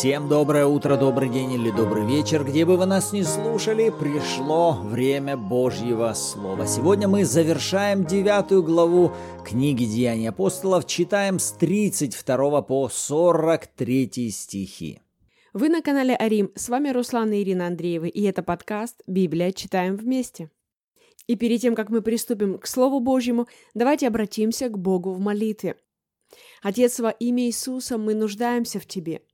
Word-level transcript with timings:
Всем 0.00 0.30
доброе 0.30 0.64
утро, 0.64 0.96
добрый 0.96 1.28
день 1.28 1.52
или 1.52 1.70
добрый 1.70 2.06
вечер, 2.06 2.42
где 2.42 2.64
бы 2.64 2.78
вы 2.78 2.86
нас 2.86 3.12
ни 3.12 3.20
слушали, 3.20 3.90
пришло 3.90 4.72
время 4.72 5.36
Божьего 5.36 6.14
Слова. 6.14 6.66
Сегодня 6.66 7.06
мы 7.06 7.26
завершаем 7.26 8.06
девятую 8.06 8.62
главу 8.62 9.12
книги 9.44 9.84
Деяний 9.84 10.30
апостолов, 10.30 10.86
читаем 10.86 11.38
с 11.38 11.52
32 11.52 12.62
по 12.62 12.88
43 12.88 14.30
стихи. 14.30 15.02
Вы 15.52 15.68
на 15.68 15.82
канале 15.82 16.16
Арим, 16.16 16.50
с 16.54 16.70
вами 16.70 16.88
Руслан 16.88 17.32
и 17.32 17.42
Ирина 17.42 17.66
Андреевы, 17.66 18.08
и 18.08 18.22
это 18.22 18.42
подкаст 18.42 19.02
«Библия. 19.06 19.52
Читаем 19.52 19.96
вместе». 19.96 20.50
И 21.26 21.36
перед 21.36 21.60
тем, 21.60 21.74
как 21.74 21.90
мы 21.90 22.00
приступим 22.00 22.58
к 22.58 22.66
Слову 22.66 23.00
Божьему, 23.00 23.48
давайте 23.74 24.08
обратимся 24.08 24.70
к 24.70 24.78
Богу 24.78 25.12
в 25.12 25.20
молитве. 25.20 25.76
Отец, 26.62 27.00
во 27.00 27.10
имя 27.10 27.44
Иисуса 27.44 27.98
мы 27.98 28.14
нуждаемся 28.14 28.80
в 28.80 28.86
Тебе– 28.86 29.20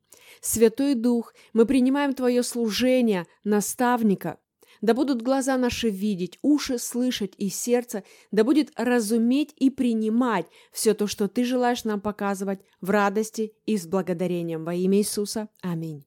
Святой 0.47 0.95
Дух, 0.95 1.35
мы 1.53 1.67
принимаем 1.67 2.15
Твое 2.15 2.45
служение, 2.45 3.27
наставника. 3.43 4.39
Да 4.81 4.95
будут 4.95 5.21
глаза 5.23 5.57
наши 5.57 5.89
видеть, 5.91 6.39
уши 6.41 6.79
слышать 6.79 7.33
и 7.37 7.49
сердце, 7.49 8.05
да 8.31 8.45
будет 8.45 8.71
разуметь 8.77 9.53
и 9.57 9.71
принимать 9.71 10.47
все 10.71 10.95
то, 10.95 11.09
что 11.09 11.27
Ты 11.27 11.45
желаешь 11.45 11.83
нам 11.83 12.01
показывать 12.01 12.61
в 12.81 12.91
радости 12.91 13.55
и 13.65 13.77
с 13.77 13.89
благодарением. 13.89 14.65
Во 14.65 14.73
имя 14.73 14.99
Иисуса. 14.99 15.49
Аминь. 15.63 16.05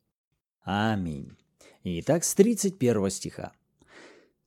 Аминь. 0.63 1.35
Итак, 1.83 2.23
с 2.23 2.33
31 2.33 3.09
стиха. 3.09 3.51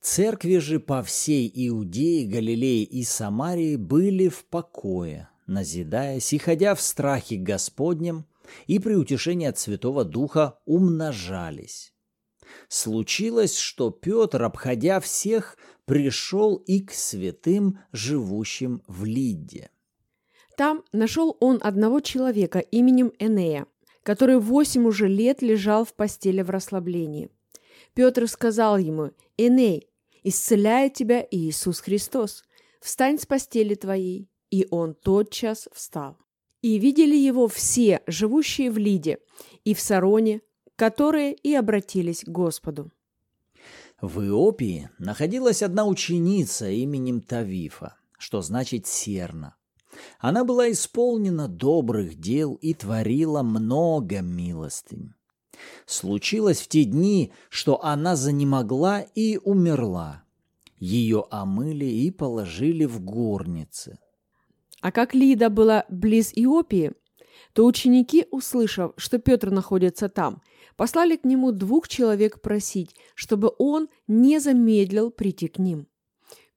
Церкви 0.01 0.57
же 0.57 0.81
по 0.81 1.03
всей 1.03 1.53
Иудее, 1.55 2.27
Галилее 2.27 2.85
и 2.85 3.03
Самарии 3.05 3.77
были 3.77 4.29
в 4.29 4.47
покое, 4.47 5.29
назидаясь 5.47 6.33
и 6.33 6.39
ходя 6.39 6.75
в 6.75 6.81
страхе 6.81 7.37
Господнем, 7.37 8.25
и 8.67 8.79
при 8.79 8.95
утешении 8.95 9.47
от 9.47 9.59
Святого 9.59 10.05
Духа 10.05 10.59
умножались. 10.65 11.93
Случилось, 12.69 13.57
что 13.57 13.91
Петр, 13.91 14.43
обходя 14.43 15.01
всех, 15.01 15.57
пришел 15.85 16.57
и 16.57 16.81
к 16.81 16.93
святым, 16.93 17.79
живущим 17.93 18.83
в 18.87 19.05
Лидде. 19.05 19.71
Там 20.57 20.85
нашел 20.93 21.37
он 21.41 21.59
одного 21.63 22.01
человека 22.01 22.59
именем 22.59 23.13
Энея, 23.19 23.67
который 24.03 24.39
восемь 24.39 24.87
уже 24.87 25.09
лет 25.09 25.43
лежал 25.43 25.85
в 25.85 25.95
постели 25.95 26.43
в 26.43 26.51
расслаблении. 26.51 27.31
Петр 27.95 28.29
сказал 28.29 28.79
ему, 28.79 29.13
«Эней, 29.37 29.89
исцеляет 30.23 30.95
тебя 30.95 31.27
Иисус 31.31 31.81
Христос, 31.81 32.45
встань 32.81 33.19
с 33.19 33.27
постели 33.27 33.75
твоей». 33.75 34.29
И 34.51 34.67
он 34.71 34.95
тотчас 34.95 35.69
встал. 35.73 36.19
И 36.63 36.79
видели 36.79 37.17
его 37.17 37.49
все, 37.49 38.03
живущие 38.07 38.71
в 38.71 38.79
Лиде 38.79 39.19
и 39.65 39.75
в 39.75 39.81
Сароне, 39.81 40.43
которые 40.77 41.35
и 41.35 41.55
обратились 41.55 42.23
к 42.25 42.29
Господу. 42.29 42.91
В 44.01 44.21
Иопии 44.21 44.89
находилась 44.99 45.63
одна 45.63 45.87
ученица 45.87 46.71
именем 46.71 47.21
Тавифа, 47.21 47.97
что 48.17 48.43
значит 48.43 48.87
«серна». 48.87 49.57
Она 50.19 50.45
была 50.45 50.71
исполнена 50.73 51.49
добрых 51.49 52.19
дел 52.19 52.55
и 52.55 52.73
творила 52.73 53.43
много 53.43 54.23
милостынь. 54.23 55.13
Случилось 55.85 56.61
в 56.63 56.69
те 56.69 56.85
дни, 56.85 57.33
что 57.51 57.85
она 57.85 58.17
занемогла 58.17 59.01
и 59.01 59.39
умерла. 59.45 60.25
Ее 60.79 61.27
омыли 61.31 61.85
и 61.85 62.11
положили 62.11 62.87
в 62.87 63.01
горнице– 63.01 63.99
а 64.83 64.93
как 64.93 65.15
Лида 65.15 65.49
была 65.49 65.87
близ 65.89 66.33
Иопии, 66.35 66.93
то 67.55 67.65
ученики, 67.65 68.27
услышав, 68.31 68.93
что 68.97 69.19
Петр 69.19 69.51
находится 69.51 70.09
там, 70.09 70.43
послали 70.77 71.17
к 71.17 71.25
нему 71.25 71.53
двух 71.53 71.89
человек 71.89 72.43
просить, 72.43 72.95
чтобы 73.15 73.53
он 73.59 73.89
не 74.09 74.41
замедлил 74.41 75.11
прийти 75.11 75.49
к 75.49 75.59
ним. 75.59 75.87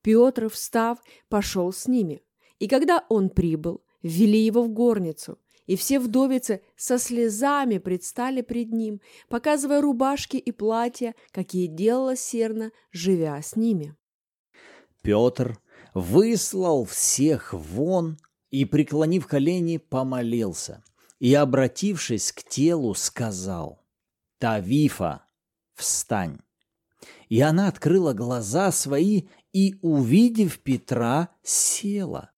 Петр, 0.02 0.50
встав, 0.50 1.00
пошел 1.30 1.72
с 1.72 1.88
ними. 1.88 2.22
И 2.60 2.68
когда 2.68 3.06
он 3.10 3.30
прибыл, 3.30 3.84
ввели 4.02 4.40
его 4.40 4.64
в 4.64 4.70
горницу, 4.70 5.38
и 5.68 5.76
все 5.76 6.00
вдовицы 6.00 6.62
со 6.76 6.98
слезами 6.98 7.78
предстали 7.78 8.42
пред 8.42 8.72
ним, 8.72 9.02
показывая 9.30 9.82
рубашки 9.82 10.38
и 10.38 10.52
платья, 10.52 11.16
какие 11.32 11.68
делала 11.68 12.16
Серна, 12.16 12.72
живя 12.92 13.40
с 13.42 13.56
ними. 13.56 13.96
Петр, 15.02 15.60
выслал 15.96 16.84
всех 16.84 17.54
вон 17.54 18.20
и, 18.52 18.66
преклонив 18.66 19.26
колени, 19.26 19.78
помолился, 19.78 20.84
и, 21.20 21.34
обратившись 21.34 22.32
к 22.34 22.44
телу, 22.44 22.94
сказал, 22.94 23.82
«Тавифа, 24.38 25.26
встань!» 25.74 26.40
И 27.30 27.40
она 27.42 27.70
открыла 27.70 28.14
глаза 28.14 28.72
свои 28.72 29.24
и, 29.54 29.80
увидев 29.82 30.60
Петра, 30.60 31.30
села. 31.42 32.32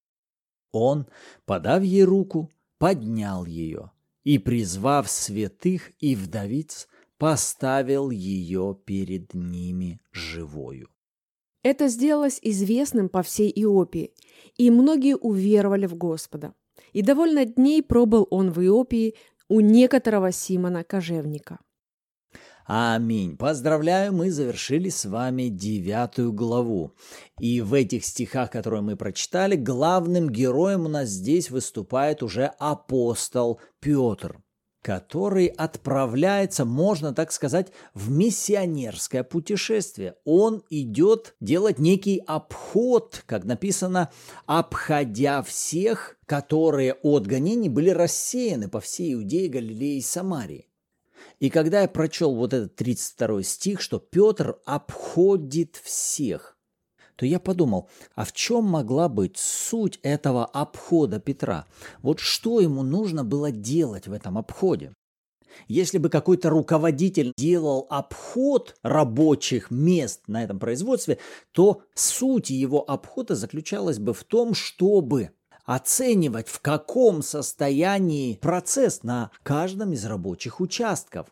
Он, 0.71 1.07
подав 1.45 1.83
ей 1.83 2.03
руку, 2.03 2.51
поднял 2.77 3.45
ее 3.45 3.91
и, 4.23 4.37
призвав 4.37 5.09
святых 5.09 5.91
и 5.99 6.15
вдовиц, 6.15 6.87
поставил 7.17 8.11
ее 8.11 8.77
перед 8.85 9.33
ними 9.33 9.99
живою. 10.11 10.89
Это 11.67 11.89
сделалось 11.89 12.39
известным 12.41 13.09
по 13.09 13.21
всей 13.21 13.51
Иопии, 13.53 14.13
и 14.55 14.71
многие 14.71 15.17
уверовали 15.17 15.85
в 15.85 15.95
Господа. 15.95 16.53
И 16.93 17.01
довольно 17.01 17.43
дней 17.43 17.83
пробыл 17.83 18.25
он 18.31 18.53
в 18.53 18.65
Иопии 18.65 19.15
у 19.49 19.59
некоторого 19.59 20.31
Симона 20.31 20.85
Кожевника. 20.85 21.59
Аминь. 22.65 23.35
Поздравляю, 23.35 24.13
мы 24.13 24.31
завершили 24.31 24.87
с 24.87 25.03
вами 25.03 25.49
девятую 25.49 26.31
главу. 26.31 26.93
И 27.37 27.59
в 27.59 27.73
этих 27.73 28.05
стихах, 28.05 28.49
которые 28.49 28.81
мы 28.81 28.95
прочитали, 28.95 29.57
главным 29.57 30.29
героем 30.29 30.85
у 30.85 30.89
нас 30.89 31.09
здесь 31.09 31.51
выступает 31.51 32.23
уже 32.23 32.45
апостол 32.59 33.59
Петр 33.81 34.41
который 34.87 35.47
отправляется, 35.47 36.63
можно 36.63 37.13
так 37.13 37.33
сказать, 37.33 37.73
в 37.93 38.09
миссионерское 38.09 39.25
путешествие. 39.25 40.15
Он 40.23 40.63
идет 40.69 41.35
делать 41.41 41.77
некий 41.77 42.23
обход, 42.25 43.21
как 43.25 43.43
написано, 43.43 44.13
обходя 44.45 45.43
всех, 45.43 46.15
которые 46.25 46.93
от 47.03 47.27
гонений 47.27 47.67
были 47.67 47.89
рассеяны 47.89 48.69
по 48.69 48.79
всей 48.79 49.15
Иудее, 49.15 49.49
Галилее 49.49 49.97
и 49.97 50.01
Самарии. 50.01 50.69
И 51.39 51.49
когда 51.49 51.81
я 51.81 51.89
прочел 51.89 52.33
вот 52.33 52.53
этот 52.53 52.77
32 52.77 53.43
стих, 53.43 53.81
что 53.81 53.99
Петр 53.99 54.57
обходит 54.63 55.75
всех, 55.83 56.56
то 57.17 57.25
я 57.25 57.39
подумал, 57.39 57.89
а 58.15 58.23
в 58.23 58.31
чем 58.31 58.63
могла 58.63 59.09
быть 59.09 59.37
суть 59.37 59.99
этого 60.03 60.45
обхода 60.45 61.19
Петра? 61.19 61.65
Вот 62.01 62.19
что 62.19 62.61
ему 62.61 62.83
нужно 62.83 63.25
было 63.25 63.51
делать 63.51 64.07
в 64.07 64.13
этом 64.13 64.37
обходе? 64.37 64.93
Если 65.67 65.97
бы 65.97 66.09
какой-то 66.09 66.51
руководитель 66.51 67.33
делал 67.35 67.87
обход 67.89 68.75
рабочих 68.83 69.71
мест 69.71 70.21
на 70.27 70.43
этом 70.43 70.59
производстве, 70.59 71.17
то 71.51 71.81
суть 71.95 72.51
его 72.51 72.87
обхода 72.87 73.33
заключалась 73.33 73.97
бы 73.97 74.13
в 74.13 74.23
том, 74.23 74.53
чтобы 74.53 75.31
оценивать, 75.65 76.47
в 76.47 76.61
каком 76.61 77.23
состоянии 77.23 78.35
процесс 78.35 79.01
на 79.01 79.31
каждом 79.41 79.93
из 79.93 80.05
рабочих 80.05 80.61
участков. 80.61 81.27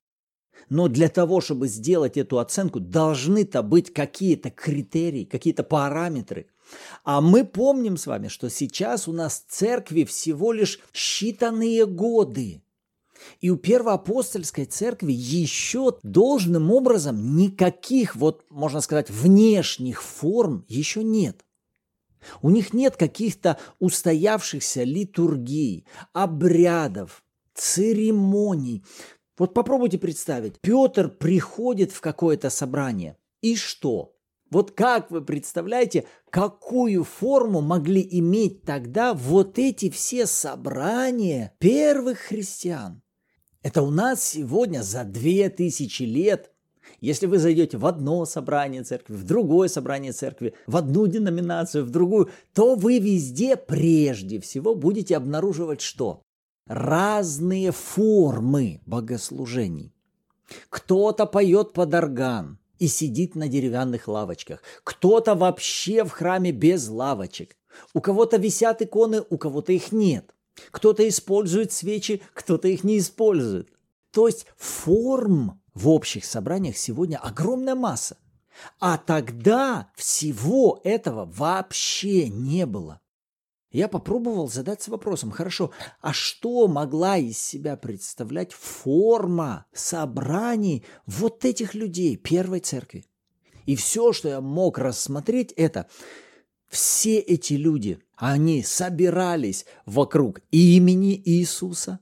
Но 0.69 0.87
для 0.87 1.09
того, 1.09 1.41
чтобы 1.41 1.67
сделать 1.67 2.17
эту 2.17 2.39
оценку, 2.39 2.79
должны-то 2.79 3.61
быть 3.61 3.93
какие-то 3.93 4.49
критерии, 4.49 5.25
какие-то 5.25 5.63
параметры. 5.63 6.47
А 7.03 7.21
мы 7.21 7.45
помним 7.45 7.97
с 7.97 8.07
вами, 8.07 8.27
что 8.27 8.49
сейчас 8.49 9.07
у 9.07 9.13
нас 9.13 9.45
церкви 9.47 10.03
всего 10.03 10.51
лишь 10.51 10.79
считанные 10.93 11.85
годы. 11.85 12.63
И 13.41 13.49
у 13.49 13.57
первоапостольской 13.57 14.65
церкви 14.65 15.13
еще 15.13 15.97
должным 16.03 16.71
образом 16.71 17.35
никаких, 17.37 18.15
вот 18.15 18.45
можно 18.49 18.81
сказать, 18.81 19.09
внешних 19.09 20.03
форм 20.03 20.65
еще 20.67 21.03
нет. 21.03 21.45
У 22.41 22.49
них 22.49 22.73
нет 22.73 22.97
каких-то 22.97 23.57
устоявшихся 23.79 24.83
литургий, 24.83 25.85
обрядов, 26.13 27.23
церемоний. 27.53 28.83
Вот 29.37 29.53
попробуйте 29.53 29.97
представить, 29.97 30.59
Петр 30.61 31.09
приходит 31.09 31.91
в 31.91 32.01
какое-то 32.01 32.49
собрание. 32.49 33.17
И 33.41 33.55
что? 33.55 34.15
Вот 34.49 34.71
как 34.71 35.11
вы 35.11 35.21
представляете, 35.21 36.05
какую 36.29 37.03
форму 37.03 37.61
могли 37.61 38.07
иметь 38.19 38.61
тогда 38.61 39.13
вот 39.13 39.59
эти 39.59 39.89
все 39.89 40.25
собрания 40.25 41.53
первых 41.59 42.19
христиан? 42.19 43.01
Это 43.61 43.81
у 43.81 43.89
нас 43.89 44.23
сегодня 44.23 44.83
за 44.83 45.03
две 45.03 45.49
тысячи 45.49 46.03
лет 46.03 46.51
если 47.01 47.25
вы 47.25 47.39
зайдете 47.39 47.77
в 47.77 47.85
одно 47.85 48.25
собрание 48.25 48.83
церкви, 48.83 49.15
в 49.15 49.23
другое 49.23 49.67
собрание 49.67 50.11
церкви, 50.11 50.53
в 50.67 50.77
одну 50.77 51.07
деноминацию, 51.07 51.83
в 51.83 51.89
другую, 51.89 52.29
то 52.53 52.75
вы 52.75 52.99
везде 52.99 53.55
прежде 53.55 54.39
всего 54.39 54.75
будете 54.75 55.17
обнаруживать 55.17 55.81
что? 55.81 56.21
Разные 56.67 57.71
формы 57.71 58.81
богослужений. 58.85 59.93
Кто-то 60.69 61.25
поет 61.25 61.73
под 61.73 61.93
орган 61.93 62.59
и 62.79 62.87
сидит 62.87 63.35
на 63.35 63.47
деревянных 63.47 64.07
лавочках. 64.07 64.61
Кто-то 64.83 65.35
вообще 65.35 66.03
в 66.03 66.11
храме 66.11 66.51
без 66.51 66.87
лавочек. 66.87 67.55
У 67.93 68.01
кого-то 68.01 68.37
висят 68.37 68.81
иконы, 68.81 69.23
у 69.29 69.37
кого-то 69.37 69.73
их 69.73 69.91
нет. 69.91 70.33
Кто-то 70.71 71.07
использует 71.07 71.71
свечи, 71.71 72.21
кто-то 72.33 72.67
их 72.67 72.83
не 72.83 72.99
использует. 72.99 73.69
То 74.11 74.27
есть 74.27 74.45
форм 74.55 75.61
в 75.73 75.89
общих 75.89 76.23
собраниях 76.23 76.77
сегодня 76.77 77.17
огромная 77.17 77.75
масса. 77.75 78.17
А 78.79 78.97
тогда 78.97 79.89
всего 79.95 80.79
этого 80.83 81.25
вообще 81.25 82.29
не 82.29 82.65
было. 82.65 83.01
Я 83.75 83.89
попробовал 83.89 84.47
задаться 84.47 84.89
вопросом, 84.89 85.31
хорошо, 85.31 85.71
а 85.99 86.13
что 86.13 86.69
могла 86.69 87.17
из 87.17 87.37
себя 87.37 87.75
представлять 87.75 88.53
форма 88.53 89.65
собраний 89.73 90.85
вот 91.05 91.43
этих 91.43 91.73
людей 91.73 92.15
первой 92.15 92.61
церкви? 92.61 93.03
И 93.65 93.75
все, 93.75 94.13
что 94.13 94.29
я 94.29 94.39
мог 94.39 94.77
рассмотреть, 94.77 95.51
это 95.57 95.89
все 96.69 97.19
эти 97.19 97.55
люди, 97.55 97.99
они 98.15 98.63
собирались 98.63 99.65
вокруг 99.85 100.39
имени 100.51 101.21
Иисуса, 101.25 101.99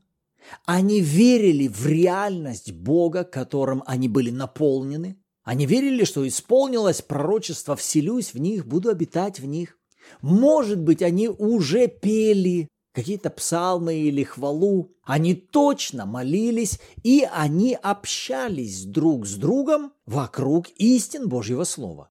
они 0.65 1.01
верили 1.01 1.67
в 1.67 1.87
реальность 1.87 2.71
Бога, 2.71 3.23
которым 3.23 3.81
они 3.87 4.07
были 4.07 4.29
наполнены, 4.29 5.17
они 5.43 5.65
верили, 5.65 6.03
что 6.03 6.27
исполнилось 6.27 7.01
пророчество. 7.01 7.75
«вселюсь 7.75 8.35
в 8.35 8.37
них, 8.39 8.67
буду 8.67 8.89
обитать 8.89 9.39
в 9.39 9.47
них». 9.47 9.79
Может 10.21 10.79
быть, 10.79 11.01
они 11.01 11.29
уже 11.29 11.87
пели 11.87 12.67
какие-то 12.93 13.29
псалмы 13.29 13.95
или 13.95 14.23
хвалу. 14.23 14.91
Они 15.03 15.33
точно 15.33 16.05
молились, 16.05 16.79
и 17.03 17.27
они 17.31 17.77
общались 17.81 18.85
друг 18.85 19.25
с 19.25 19.35
другом 19.35 19.93
вокруг 20.05 20.69
истин 20.77 21.27
Божьего 21.27 21.63
Слова. 21.63 22.09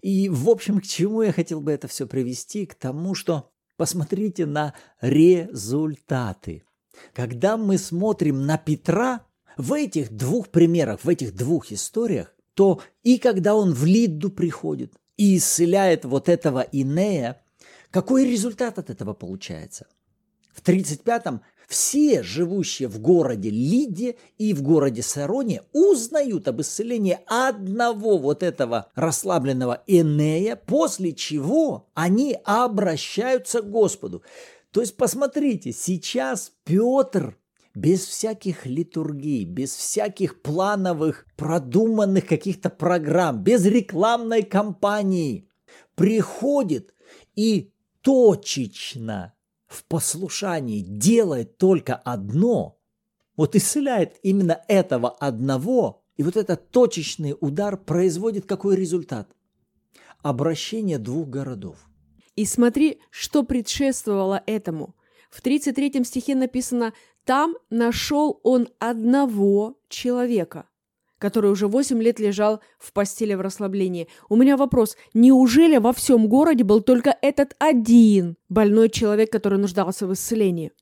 И, 0.00 0.28
в 0.28 0.48
общем, 0.48 0.80
к 0.80 0.84
чему 0.84 1.22
я 1.22 1.32
хотел 1.32 1.60
бы 1.60 1.72
это 1.72 1.88
все 1.88 2.06
привести? 2.06 2.66
К 2.66 2.74
тому, 2.74 3.14
что 3.14 3.50
посмотрите 3.76 4.46
на 4.46 4.74
результаты. 5.00 6.64
Когда 7.14 7.56
мы 7.56 7.78
смотрим 7.78 8.46
на 8.46 8.58
Петра, 8.58 9.26
в 9.56 9.72
этих 9.72 10.10
двух 10.12 10.48
примерах, 10.48 11.04
в 11.04 11.08
этих 11.08 11.34
двух 11.34 11.72
историях, 11.72 12.34
то 12.54 12.80
и 13.02 13.18
когда 13.18 13.54
он 13.54 13.72
в 13.72 13.84
Лидду 13.84 14.30
приходит, 14.30 14.94
и 15.22 15.36
исцеляет 15.36 16.04
вот 16.04 16.28
этого 16.28 16.66
Инея, 16.72 17.40
какой 17.92 18.28
результат 18.28 18.80
от 18.80 18.90
этого 18.90 19.14
получается? 19.14 19.86
В 20.52 20.62
35-м 20.66 21.42
все 21.68 22.24
живущие 22.24 22.88
в 22.88 22.98
городе 22.98 23.48
Лиде 23.48 24.16
и 24.38 24.52
в 24.52 24.62
городе 24.62 25.00
Сароне 25.00 25.62
узнают 25.72 26.48
об 26.48 26.60
исцелении 26.60 27.20
одного 27.26 28.18
вот 28.18 28.42
этого 28.42 28.90
расслабленного 28.96 29.84
Энея, 29.86 30.56
после 30.56 31.12
чего 31.12 31.88
они 31.94 32.36
обращаются 32.44 33.62
к 33.62 33.70
Господу. 33.70 34.24
То 34.72 34.80
есть 34.80 34.96
посмотрите, 34.96 35.70
сейчас 35.70 36.50
Петр 36.64 37.38
без 37.74 38.06
всяких 38.06 38.66
литургий, 38.66 39.44
без 39.44 39.74
всяких 39.74 40.42
плановых, 40.42 41.26
продуманных 41.36 42.26
каких-то 42.26 42.70
программ, 42.70 43.42
без 43.42 43.64
рекламной 43.64 44.42
кампании, 44.42 45.48
приходит 45.94 46.94
и 47.34 47.72
точечно 48.02 49.34
в 49.72 49.84
послушании 49.86 50.80
делает 50.80 51.56
только 51.56 51.94
одно, 51.96 52.78
вот 53.36 53.56
исцеляет 53.56 54.18
именно 54.22 54.62
этого 54.68 55.10
одного, 55.10 56.04
и 56.16 56.22
вот 56.22 56.36
этот 56.36 56.70
точечный 56.70 57.34
удар 57.40 57.78
производит 57.78 58.46
какой 58.46 58.76
результат? 58.76 59.34
Обращение 60.22 60.98
двух 60.98 61.28
городов. 61.28 61.78
И 62.36 62.44
смотри, 62.44 63.00
что 63.10 63.42
предшествовало 63.42 64.42
этому. 64.46 64.94
В 65.30 65.40
33 65.40 66.04
стихе 66.04 66.34
написано 66.34 66.92
там 67.24 67.56
нашел 67.70 68.40
он 68.42 68.68
одного 68.78 69.76
человека, 69.88 70.68
который 71.18 71.50
уже 71.50 71.68
восемь 71.68 72.02
лет 72.02 72.18
лежал 72.18 72.60
в 72.78 72.92
постели 72.92 73.34
в 73.34 73.40
расслаблении. 73.40 74.08
У 74.28 74.36
меня 74.36 74.56
вопрос, 74.56 74.96
неужели 75.14 75.76
во 75.76 75.92
всем 75.92 76.28
городе 76.28 76.64
был 76.64 76.80
только 76.80 77.16
этот 77.22 77.54
один 77.58 78.36
больной 78.48 78.88
человек, 78.88 79.30
который 79.30 79.58
нуждался 79.58 80.06
в 80.06 80.12
исцелении? 80.12 80.72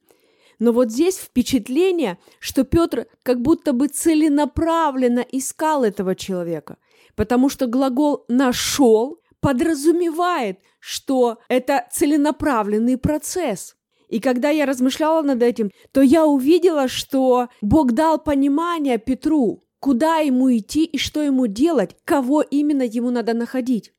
Но 0.58 0.72
вот 0.72 0.90
здесь 0.90 1.16
впечатление, 1.16 2.18
что 2.38 2.64
Петр 2.64 3.06
как 3.22 3.40
будто 3.40 3.72
бы 3.72 3.88
целенаправленно 3.88 5.20
искал 5.20 5.84
этого 5.84 6.14
человека, 6.14 6.76
потому 7.16 7.48
что 7.48 7.66
глагол 7.66 8.24
«нашел» 8.28 9.20
подразумевает, 9.40 10.58
что 10.78 11.38
это 11.48 11.86
целенаправленный 11.90 12.98
процесс– 12.98 13.74
и 14.10 14.18
когда 14.18 14.50
я 14.50 14.66
размышляла 14.66 15.22
над 15.22 15.42
этим, 15.42 15.70
то 15.92 16.02
я 16.02 16.26
увидела, 16.26 16.88
что 16.88 17.48
Бог 17.62 17.92
дал 17.92 18.18
понимание 18.18 18.98
Петру, 18.98 19.62
куда 19.78 20.16
ему 20.16 20.54
идти 20.54 20.84
и 20.84 20.98
что 20.98 21.22
ему 21.22 21.46
делать, 21.46 21.96
кого 22.04 22.42
именно 22.42 22.82
ему 22.82 23.10
надо 23.10 23.34
находить. 23.34 23.92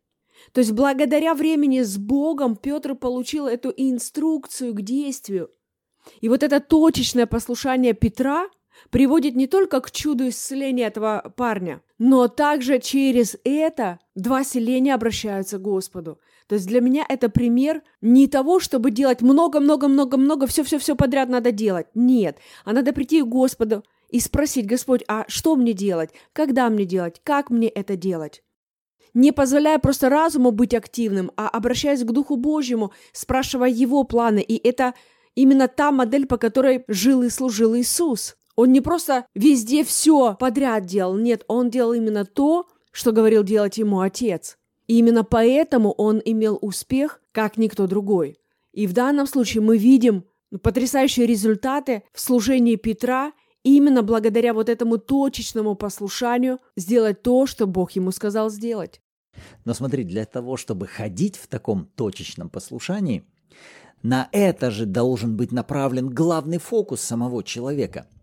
То 0.52 0.60
есть 0.60 0.74
благодаря 0.74 1.34
времени 1.34 1.82
с 1.82 1.98
Богом 1.98 2.58
Петр 2.58 2.96
получил 2.96 3.48
эту 3.48 3.74
инструкцию 3.76 4.74
к 4.74 4.82
действию. 4.82 5.50
И 6.20 6.28
вот 6.28 6.44
это 6.44 6.60
точечное 6.60 7.26
послушание 7.26 7.94
Петра 7.94 8.50
приводит 8.90 9.36
не 9.36 9.48
только 9.48 9.80
к 9.80 9.92
чуду 9.92 10.28
исцеления 10.28 10.88
этого 10.88 11.34
парня, 11.38 11.82
но 12.00 12.28
также 12.28 12.80
через 12.80 13.38
это 13.46 14.00
два 14.16 14.44
селения 14.44 14.94
обращаются 14.94 15.58
к 15.58 15.62
Господу. 15.62 16.20
То 16.52 16.56
есть 16.56 16.68
для 16.68 16.82
меня 16.82 17.06
это 17.08 17.30
пример 17.30 17.82
не 18.02 18.28
того, 18.28 18.60
чтобы 18.60 18.92
делать 18.92 19.22
много-много-много-много, 19.22 20.48
все-все-все 20.48 20.98
подряд 20.98 21.30
надо 21.30 21.54
делать. 21.54 21.88
Нет, 21.96 22.40
а 22.66 22.74
надо 22.74 22.92
прийти 22.92 23.22
к 23.22 23.26
Господу 23.26 23.86
и 24.10 24.20
спросить, 24.20 24.66
Господь, 24.66 25.02
а 25.08 25.24
что 25.30 25.56
мне 25.56 25.72
делать? 25.72 26.10
Когда 26.34 26.70
мне 26.70 26.84
делать? 26.84 27.22
Как 27.24 27.52
мне 27.52 27.70
это 27.70 27.96
делать? 27.96 28.44
Не 29.14 29.32
позволяя 29.32 29.80
просто 29.80 30.10
разуму 30.10 30.52
быть 30.52 30.74
активным, 30.74 31.32
а 31.38 31.48
обращаясь 31.48 32.04
к 32.04 32.12
Духу 32.12 32.36
Божьему, 32.36 32.92
спрашивая 33.14 33.70
Его 33.70 34.04
планы. 34.04 34.42
И 34.42 34.58
это 34.58 34.94
именно 35.36 35.70
та 35.70 35.94
модель, 35.94 36.26
по 36.26 36.36
которой 36.36 36.84
жил 36.90 37.24
и 37.24 37.30
служил 37.30 37.78
Иисус. 37.78 38.36
Он 38.58 38.74
не 38.74 38.82
просто 38.82 39.26
везде 39.36 39.86
все 39.86 40.36
подряд 40.38 40.86
делал, 40.86 41.16
нет, 41.16 41.46
он 41.48 41.70
делал 41.70 41.94
именно 41.94 42.26
то, 42.26 42.68
что 42.92 43.14
говорил 43.14 43.44
делать 43.44 43.78
ему 43.78 44.02
Отец. 44.02 44.58
И 44.92 44.98
именно 44.98 45.24
поэтому 45.24 45.94
он 45.94 46.22
имел 46.26 46.60
успех, 46.62 47.22
как 47.32 47.56
никто 47.56 47.88
другой. 47.88 48.38
И 48.74 48.88
в 48.88 48.92
данном 48.92 49.26
случае 49.26 49.64
мы 49.64 49.78
видим 49.78 50.26
потрясающие 50.62 51.26
результаты 51.26 52.04
в 52.12 52.20
служении 52.20 52.76
Петра 52.76 53.32
именно 53.64 54.04
благодаря 54.04 54.54
вот 54.54 54.68
этому 54.68 54.98
точечному 54.98 55.76
послушанию 55.76 56.60
сделать 56.76 57.22
то, 57.22 57.46
что 57.46 57.68
Бог 57.68 57.94
ему 57.94 58.12
сказал 58.12 58.50
сделать. 58.50 59.00
Но 59.64 59.74
смотри, 59.74 60.04
для 60.04 60.26
того, 60.26 60.58
чтобы 60.58 60.88
ходить 60.88 61.38
в 61.38 61.48
таком 61.48 61.86
точечном 61.96 62.50
послушании, 62.50 63.24
на 64.04 64.28
это 64.34 64.72
же 64.72 64.86
должен 64.86 65.38
быть 65.38 65.54
направлен 65.54 66.10
главный 66.10 66.58
фокус 66.58 67.00
самого 67.00 67.46
человека– 67.46 68.08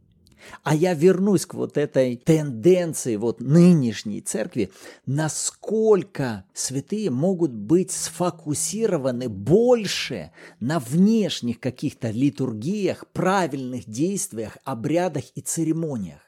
а 0.62 0.74
я 0.74 0.94
вернусь 0.94 1.46
к 1.46 1.54
вот 1.54 1.76
этой 1.76 2.16
тенденции 2.16 3.16
вот 3.16 3.40
нынешней 3.40 4.20
церкви, 4.20 4.70
насколько 5.06 6.44
святые 6.52 7.10
могут 7.10 7.52
быть 7.52 7.90
сфокусированы 7.90 9.28
больше 9.28 10.32
на 10.60 10.78
внешних 10.78 11.60
каких-то 11.60 12.10
литургиях, 12.10 13.06
правильных 13.12 13.88
действиях, 13.88 14.58
обрядах 14.64 15.24
и 15.34 15.40
церемониях. 15.40 16.27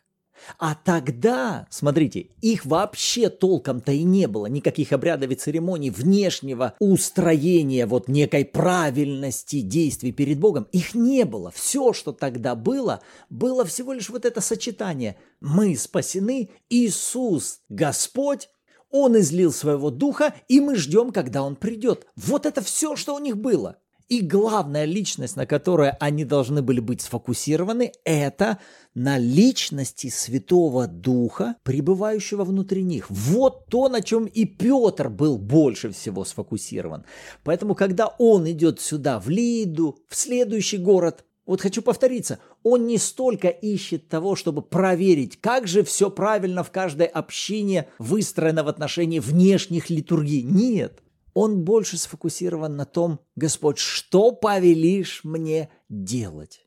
А 0.59 0.75
тогда, 0.75 1.66
смотрите, 1.70 2.28
их 2.40 2.64
вообще 2.66 3.28
толком-то 3.28 3.92
и 3.92 4.02
не 4.02 4.26
было, 4.26 4.47
никаких 4.47 4.92
обрядов 4.92 5.30
и 5.30 5.35
церемоний, 5.35 5.90
внешнего 5.90 6.75
устроения 6.78 7.87
вот 7.87 8.09
некой 8.09 8.44
правильности 8.44 9.61
действий 9.61 10.12
перед 10.12 10.38
Богом, 10.38 10.66
их 10.73 10.94
не 10.94 11.25
было. 11.25 11.50
Все, 11.50 11.92
что 11.92 12.12
тогда 12.12 12.54
было, 12.54 13.00
было 13.28 13.64
всего 13.64 13.92
лишь 13.92 14.11
вот 14.11 14.25
это 14.25 14.40
сочетание. 14.40 15.16
Мы 15.40 15.76
спасены, 15.76 16.50
Иисус, 16.68 17.61
Господь, 17.68 18.49
Он 18.90 19.18
излил 19.18 19.52
своего 19.52 19.90
духа, 19.90 20.35
и 20.49 20.61
мы 20.61 20.76
ждем, 20.76 21.12
когда 21.12 21.42
Он 21.42 21.56
придет. 21.56 22.06
Вот 22.16 22.47
это 22.47 22.62
все, 22.62 22.97
что 22.97 23.14
у 23.14 23.18
них 23.18 23.37
было. 23.37 23.76
И 24.10 24.22
главная 24.22 24.86
личность, 24.86 25.36
на 25.36 25.46
которой 25.46 25.90
они 26.00 26.24
должны 26.24 26.62
были 26.62 26.80
быть 26.80 27.00
сфокусированы, 27.00 27.92
это 28.04 28.58
на 28.92 29.18
личности 29.18 30.08
Святого 30.08 30.88
Духа, 30.88 31.54
пребывающего 31.62 32.42
внутри 32.42 32.82
них. 32.82 33.08
Вот 33.08 33.66
то, 33.66 33.88
на 33.88 34.02
чем 34.02 34.26
и 34.26 34.46
Петр 34.46 35.08
был 35.08 35.38
больше 35.38 35.90
всего 35.90 36.24
сфокусирован. 36.24 37.04
Поэтому, 37.44 37.76
когда 37.76 38.08
он 38.18 38.50
идет 38.50 38.80
сюда, 38.80 39.20
в 39.20 39.28
Лиду, 39.28 39.96
в 40.08 40.16
следующий 40.16 40.78
город, 40.78 41.24
Вот 41.46 41.60
хочу 41.60 41.82
повториться, 41.82 42.38
он 42.62 42.86
не 42.86 42.96
столько 42.96 43.48
ищет 43.48 44.08
того, 44.08 44.36
чтобы 44.36 44.62
проверить, 44.62 45.40
как 45.40 45.66
же 45.66 45.82
все 45.82 46.08
правильно 46.08 46.62
в 46.62 46.70
каждой 46.70 47.06
общине 47.06 47.88
выстроено 47.98 48.62
в 48.62 48.68
отношении 48.68 49.18
внешних 49.18 49.90
литургий. 49.90 50.42
Нет, 50.42 51.00
он 51.34 51.64
больше 51.64 51.96
сфокусирован 51.96 52.76
на 52.76 52.84
том, 52.84 53.20
Господь, 53.37 53.78
что 53.78 54.32
повелишь 54.32 55.22
мне 55.25 55.70
делать? 55.88 56.66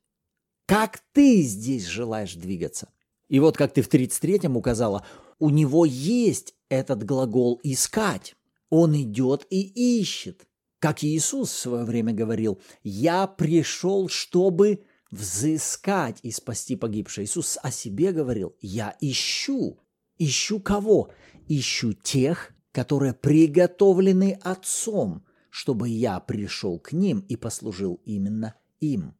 Как 0.65 1.01
ты 1.12 1.41
здесь 1.41 1.86
желаешь 1.86 2.36
двигаться? 2.36 2.89
И 3.29 3.39
вот 3.39 3.58
как 3.58 3.74
ты 3.74 3.82
в 3.82 3.89
33-м 3.89 4.55
указала, 4.58 5.05
у 5.39 5.50
него 5.50 5.86
есть 5.86 6.55
этот 6.70 7.03
глагол 7.03 7.60
«искать». 7.63 8.36
Он 8.70 8.96
идет 8.96 9.46
и 9.50 10.00
ищет. 10.00 10.48
Как 10.79 11.03
Иисус 11.03 11.51
в 11.51 11.58
свое 11.58 11.84
время 11.84 12.13
говорил, 12.13 12.60
«Я 12.84 13.27
пришел, 13.27 14.08
чтобы 14.08 14.84
взыскать 15.12 16.20
и 16.24 16.32
спасти 16.32 16.75
погибшее». 16.75 17.25
Иисус 17.25 17.58
о 17.62 17.72
себе 17.72 18.12
говорил, 18.12 18.55
«Я 18.62 18.96
ищу». 19.00 19.79
Ищу 20.17 20.60
кого? 20.60 21.12
Ищу 21.48 21.93
тех, 21.93 22.52
которые 22.74 23.13
приготовлены 23.13 24.38
Отцом, 24.42 25.24
чтобы 25.50 25.88
я 25.88 26.20
пришел 26.20 26.80
к 26.80 26.92
ним 26.92 27.24
и 27.30 27.38
послужил 27.38 28.01
именно 28.03 28.56
им. 28.82 29.13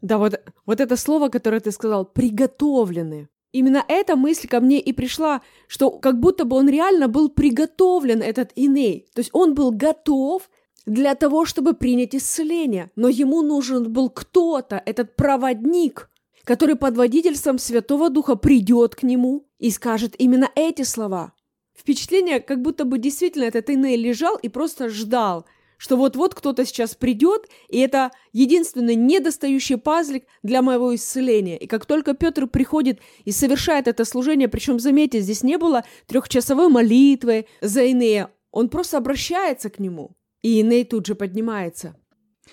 Да, 0.00 0.18
вот, 0.18 0.40
вот 0.64 0.80
это 0.80 0.96
слово, 0.96 1.28
которое 1.28 1.60
ты 1.60 1.70
сказал, 1.70 2.04
«приготовлены». 2.04 3.28
Именно 3.52 3.84
эта 3.88 4.16
мысль 4.16 4.48
ко 4.48 4.60
мне 4.60 4.80
и 4.80 4.92
пришла, 4.92 5.40
что 5.66 5.90
как 5.90 6.20
будто 6.20 6.44
бы 6.44 6.56
он 6.56 6.68
реально 6.68 7.08
был 7.08 7.28
приготовлен, 7.28 8.20
этот 8.20 8.50
Иней. 8.54 9.08
То 9.14 9.20
есть 9.20 9.30
он 9.32 9.54
был 9.54 9.70
готов 9.70 10.50
для 10.84 11.14
того, 11.14 11.44
чтобы 11.44 11.74
принять 11.74 12.14
исцеление. 12.14 12.90
Но 12.96 13.08
ему 13.08 13.42
нужен 13.42 13.92
был 13.92 14.10
кто-то, 14.10 14.82
этот 14.84 15.16
проводник, 15.16 16.10
который 16.44 16.76
под 16.76 16.96
водительством 16.96 17.58
Святого 17.58 18.10
Духа 18.10 18.36
придет 18.36 18.94
к 18.94 19.02
нему 19.02 19.46
и 19.58 19.70
скажет 19.70 20.14
именно 20.18 20.50
эти 20.54 20.82
слова. 20.82 21.32
Впечатление, 21.76 22.40
как 22.40 22.62
будто 22.62 22.84
бы 22.84 22.98
действительно 22.98 23.44
этот 23.44 23.68
Иней 23.70 23.96
лежал 23.96 24.36
и 24.36 24.48
просто 24.48 24.88
ждал, 24.88 25.46
что 25.76 25.96
вот-вот 25.96 26.34
кто-то 26.34 26.64
сейчас 26.64 26.94
придет, 26.94 27.48
и 27.68 27.78
это 27.78 28.10
единственный 28.32 28.94
недостающий 28.94 29.76
пазлик 29.76 30.24
для 30.42 30.62
моего 30.62 30.94
исцеления. 30.94 31.58
И 31.58 31.66
как 31.66 31.84
только 31.86 32.14
Петр 32.14 32.46
приходит 32.46 33.00
и 33.24 33.32
совершает 33.32 33.88
это 33.88 34.04
служение, 34.04 34.48
причем, 34.48 34.80
заметьте, 34.80 35.20
здесь 35.20 35.42
не 35.42 35.58
было 35.58 35.84
трехчасовой 36.06 36.68
молитвы 36.68 37.46
за 37.60 37.90
Инея, 37.90 38.30
он 38.50 38.68
просто 38.70 38.96
обращается 38.96 39.68
к 39.68 39.78
нему. 39.78 40.16
И 40.42 40.60
Иней 40.60 40.84
тут 40.84 41.06
же 41.06 41.14
поднимается. 41.14 41.94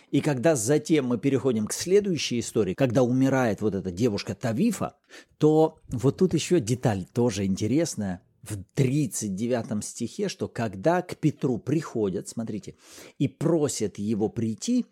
И 0.09 0.21
когда 0.21 0.55
затем 0.55 1.05
мы 1.07 1.17
переходим 1.17 1.67
к 1.67 1.73
следующей 1.73 2.39
истории, 2.39 2.73
когда 2.73 3.03
умирает 3.03 3.61
вот 3.61 3.75
эта 3.75 3.91
девушка 3.91 4.35
Тавифа, 4.35 4.97
то 5.37 5.77
вот 5.89 6.17
тут 6.17 6.33
еще 6.33 6.59
деталь 6.59 7.05
тоже 7.13 7.45
интересная 7.45 8.21
в 8.43 8.61
39 8.75 9.83
стихе, 9.83 10.29
что 10.29 10.47
когда 10.47 11.01
к 11.01 11.15
Петру 11.15 11.57
приходят, 11.57 12.27
смотрите, 12.27 12.75
и 13.17 13.27
просят 13.27 13.97
его 13.97 14.29
прийти, 14.29 14.85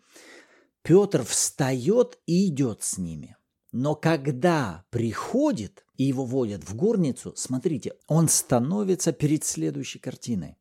Петр 0.82 1.22
встает 1.22 2.18
и 2.26 2.48
идет 2.48 2.82
с 2.82 2.98
ними. 2.98 3.36
Но 3.70 3.94
когда 3.94 4.84
приходит 4.90 5.84
и 5.96 6.04
его 6.04 6.24
водят 6.24 6.68
в 6.68 6.74
горницу, 6.74 7.32
смотрите, 7.36 7.94
он 8.06 8.28
становится 8.28 9.12
перед 9.12 9.44
следующей 9.44 9.98
картиной. 9.98 10.56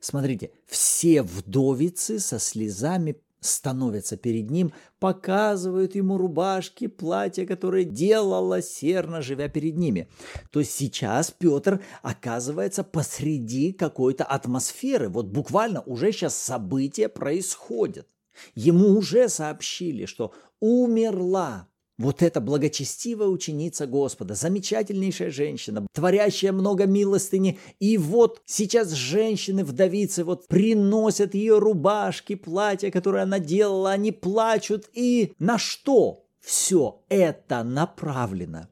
Смотрите, 0.00 0.52
все 0.66 1.22
вдовицы 1.22 2.20
со 2.20 2.38
слезами 2.38 3.20
становятся 3.48 4.16
перед 4.16 4.50
ним, 4.50 4.72
показывают 4.98 5.94
ему 5.94 6.18
рубашки, 6.18 6.86
платья, 6.86 7.46
которые 7.46 7.84
делала 7.84 8.62
Серна, 8.62 9.22
живя 9.22 9.48
перед 9.48 9.76
ними. 9.76 10.08
То 10.50 10.60
есть 10.60 10.72
сейчас 10.72 11.30
Петр 11.30 11.82
оказывается 12.02 12.84
посреди 12.84 13.72
какой-то 13.72 14.24
атмосферы. 14.24 15.08
Вот 15.08 15.26
буквально 15.26 15.82
уже 15.82 16.12
сейчас 16.12 16.34
события 16.34 17.08
происходят. 17.08 18.08
Ему 18.54 18.98
уже 18.98 19.28
сообщили, 19.28 20.04
что 20.04 20.32
умерла 20.60 21.68
вот 21.98 22.22
эта 22.22 22.40
благочестивая 22.40 23.28
ученица 23.28 23.86
Господа, 23.86 24.34
замечательнейшая 24.34 25.30
женщина, 25.30 25.86
творящая 25.92 26.52
много 26.52 26.86
милостыни. 26.86 27.58
И 27.80 27.96
вот 27.96 28.42
сейчас 28.44 28.92
женщины-вдовицы 28.92 30.24
вот 30.24 30.46
приносят 30.46 31.34
ее 31.34 31.58
рубашки, 31.58 32.34
платья, 32.34 32.90
которые 32.90 33.22
она 33.22 33.38
делала, 33.38 33.92
они 33.92 34.12
плачут. 34.12 34.90
И 34.92 35.32
на 35.38 35.58
что 35.58 36.26
все 36.40 37.02
это 37.08 37.62
направлено? 37.64 38.68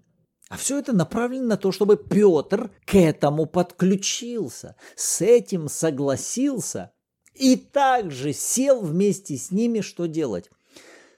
А 0.50 0.56
все 0.56 0.78
это 0.78 0.92
направлено 0.92 1.46
на 1.46 1.56
то, 1.56 1.72
чтобы 1.72 1.96
Петр 1.96 2.70
к 2.84 2.94
этому 2.94 3.46
подключился, 3.46 4.76
с 4.94 5.22
этим 5.22 5.68
согласился 5.68 6.92
и 7.34 7.56
также 7.56 8.32
сел 8.32 8.80
вместе 8.80 9.36
с 9.36 9.50
ними, 9.50 9.80
что 9.80 10.06
делать? 10.06 10.50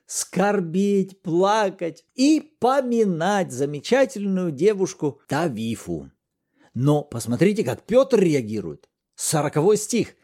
Скорбеть, 0.06 1.20
плакать 1.22 2.04
и 2.14 2.40
поминать 2.58 3.52
замечательную 3.52 4.52
девушку 4.52 5.20
Тавифу. 5.28 6.10
Но 6.74 7.02
посмотрите, 7.02 7.64
как 7.64 7.82
Петр 7.82 8.20
реагирует. 8.20 8.88
Сороковой 9.14 9.76
стих. 9.76 10.14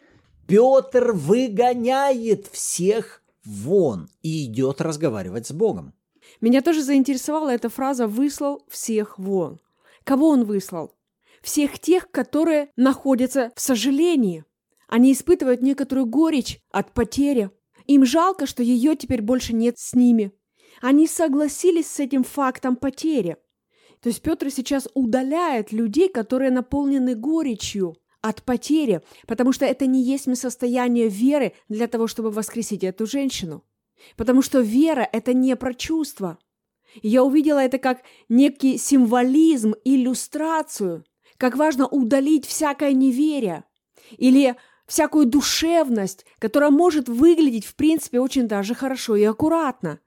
Петр 0.46 1.12
выгоняет 1.12 2.46
всех 2.46 3.22
вон 3.44 4.10
и 4.22 4.44
идет 4.44 4.80
разговаривать 4.80 5.46
с 5.46 5.52
Богом. 5.52 5.94
Меня 6.40 6.62
тоже 6.62 6.82
заинтересовала 6.82 7.50
эта 7.50 7.68
фраза 7.68 8.06
«выслал 8.06 8.62
всех 8.68 9.18
вон». 9.18 9.60
Кого 10.04 10.28
он 10.28 10.44
выслал? 10.44 10.94
Всех 11.42 11.78
тех, 11.78 12.10
которые 12.10 12.68
находятся 12.76 13.52
в 13.54 13.60
сожалении. 13.60 14.44
Они 14.88 15.12
испытывают 15.12 15.62
некоторую 15.62 16.06
горечь 16.06 16.60
от 16.70 16.92
потери, 16.92 17.50
им 17.86 18.04
жалко, 18.04 18.46
что 18.46 18.62
ее 18.62 18.96
теперь 18.96 19.22
больше 19.22 19.54
нет 19.54 19.78
с 19.78 19.94
ними. 19.94 20.32
Они 20.80 21.06
согласились 21.06 21.86
с 21.86 22.00
этим 22.00 22.24
фактом 22.24 22.76
потери. 22.76 23.36
То 24.00 24.08
есть 24.08 24.22
Петр 24.22 24.50
сейчас 24.50 24.88
удаляет 24.94 25.72
людей, 25.72 26.08
которые 26.08 26.50
наполнены 26.50 27.14
горечью 27.14 27.96
от 28.20 28.42
потери, 28.42 29.00
потому 29.26 29.52
что 29.52 29.64
это 29.64 29.86
не 29.86 30.02
есть 30.02 30.34
состояние 30.36 31.08
веры 31.08 31.52
для 31.68 31.86
того, 31.86 32.06
чтобы 32.06 32.30
воскресить 32.30 32.84
эту 32.84 33.06
женщину. 33.06 33.64
Потому 34.16 34.42
что 34.42 34.60
вера– 34.60 35.08
это 35.12 35.34
не 35.34 35.54
про 35.56 35.74
чувства. 35.74 36.38
Я 37.02 37.22
увидела 37.24 37.60
это 37.60 37.78
как 37.78 38.02
некий 38.28 38.76
символизм, 38.76 39.74
иллюстрацию, 39.84 41.04
как 41.36 41.56
важно 41.56 41.86
удалить 41.86 42.46
всякое 42.46 42.92
неверие 42.92 43.64
или 44.18 44.56
всякую 44.92 45.24
душевность, 45.24 46.26
которая 46.38 46.70
может 46.70 47.08
выглядеть, 47.08 47.64
в 47.64 47.74
принципе, 47.76 48.20
очень 48.20 48.46
даже 48.46 48.74
хорошо 48.74 49.16
и 49.16 49.24
аккуратно. 49.24 50.00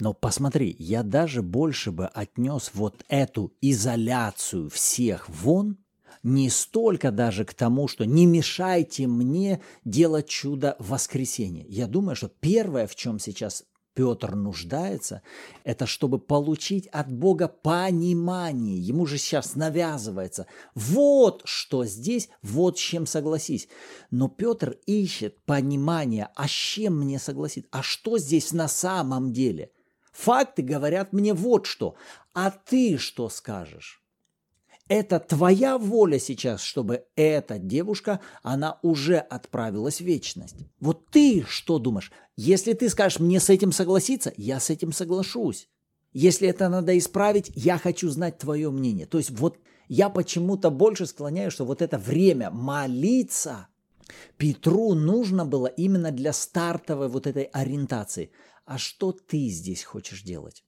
Но 0.00 0.12
посмотри, 0.12 0.74
я 0.76 1.04
даже 1.04 1.40
больше 1.40 1.92
бы 1.92 2.06
отнес 2.08 2.72
вот 2.74 3.04
эту 3.08 3.52
изоляцию 3.60 4.70
всех 4.70 5.28
вон 5.28 5.78
не 6.24 6.50
столько 6.50 7.12
даже 7.12 7.44
к 7.44 7.54
тому, 7.54 7.86
что 7.86 8.06
не 8.06 8.26
мешайте 8.26 9.06
мне 9.06 9.60
делать 9.84 10.26
чудо 10.26 10.74
воскресенья. 10.80 11.64
Я 11.68 11.86
думаю, 11.86 12.16
что 12.16 12.26
первое, 12.26 12.88
в 12.88 12.96
чем 12.96 13.20
сейчас 13.20 13.62
Петр 13.94 14.34
нуждается, 14.34 15.22
это 15.62 15.86
чтобы 15.86 16.18
получить 16.18 16.88
от 16.88 17.12
Бога 17.12 17.48
понимание. 17.48 18.78
Ему 18.78 19.06
же 19.06 19.18
сейчас 19.18 19.54
навязывается. 19.54 20.46
Вот 20.74 21.42
что 21.44 21.84
здесь, 21.84 22.28
вот 22.42 22.78
с 22.78 22.82
чем 22.82 23.06
согласись. 23.06 23.68
Но 24.10 24.28
Петр 24.28 24.76
ищет 24.86 25.40
понимание, 25.44 26.28
а 26.34 26.48
с 26.48 26.50
чем 26.50 27.00
мне 27.00 27.18
согласиться, 27.18 27.68
а 27.72 27.82
что 27.82 28.18
здесь 28.18 28.52
на 28.52 28.68
самом 28.68 29.32
деле. 29.32 29.70
Факты 30.12 30.62
говорят 30.62 31.12
мне 31.12 31.32
вот 31.32 31.66
что, 31.66 31.94
а 32.34 32.50
ты 32.50 32.98
что 32.98 33.28
скажешь? 33.28 34.03
Это 34.88 35.18
твоя 35.18 35.78
воля 35.78 36.18
сейчас, 36.18 36.60
чтобы 36.60 37.04
эта 37.16 37.58
девушка, 37.58 38.20
она 38.42 38.78
уже 38.82 39.16
отправилась 39.16 39.98
в 39.98 40.04
вечность. 40.04 40.56
Вот 40.78 41.08
ты 41.10 41.44
что 41.48 41.78
думаешь? 41.78 42.12
Если 42.36 42.74
ты 42.74 42.90
скажешь 42.90 43.18
мне 43.18 43.40
с 43.40 43.48
этим 43.48 43.72
согласиться, 43.72 44.32
я 44.36 44.60
с 44.60 44.68
этим 44.68 44.92
соглашусь. 44.92 45.68
Если 46.12 46.48
это 46.48 46.68
надо 46.68 46.96
исправить, 46.98 47.50
я 47.54 47.78
хочу 47.78 48.10
знать 48.10 48.38
твое 48.38 48.70
мнение. 48.70 49.06
То 49.06 49.18
есть 49.18 49.30
вот 49.30 49.58
я 49.88 50.10
почему-то 50.10 50.70
больше 50.70 51.06
склоняю, 51.06 51.50
что 51.50 51.64
вот 51.64 51.80
это 51.80 51.98
время 51.98 52.50
молиться 52.50 53.68
Петру 54.36 54.94
нужно 54.94 55.44
было 55.44 55.66
именно 55.66 56.10
для 56.10 56.32
стартовой 56.32 57.08
вот 57.08 57.26
этой 57.26 57.44
ориентации. 57.44 58.30
А 58.64 58.78
что 58.78 59.12
ты 59.12 59.48
здесь 59.48 59.84
хочешь 59.84 60.22
делать? 60.22 60.64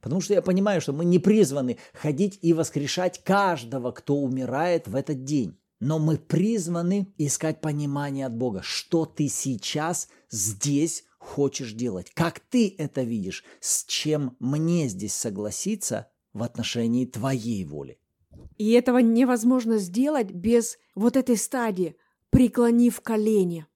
Потому 0.00 0.20
что 0.20 0.34
я 0.34 0.42
понимаю, 0.42 0.80
что 0.80 0.92
мы 0.92 1.04
не 1.04 1.18
призваны 1.18 1.78
ходить 1.92 2.38
и 2.42 2.52
воскрешать 2.52 3.22
каждого, 3.22 3.92
кто 3.92 4.16
умирает 4.16 4.88
в 4.88 4.94
этот 4.94 5.24
день. 5.24 5.58
Но 5.78 5.98
мы 5.98 6.18
призваны 6.18 7.12
искать 7.16 7.60
понимание 7.60 8.26
от 8.26 8.36
Бога, 8.36 8.60
что 8.62 9.06
ты 9.06 9.28
сейчас 9.28 10.08
здесь 10.30 11.04
хочешь 11.18 11.72
делать, 11.72 12.10
как 12.14 12.40
ты 12.40 12.74
это 12.76 13.02
видишь, 13.02 13.44
с 13.60 13.84
чем 13.84 14.36
мне 14.40 14.88
здесь 14.88 15.14
согласиться 15.14 16.08
в 16.32 16.42
отношении 16.42 17.06
твоей 17.06 17.64
воли. 17.64 17.98
И 18.56 18.72
этого 18.72 18.98
невозможно 18.98 19.78
сделать 19.78 20.30
без 20.30 20.78
вот 20.94 21.16
этой 21.16 21.36
стадии, 21.36 21.96
преклонив 22.30 23.00
колени. 23.00 23.66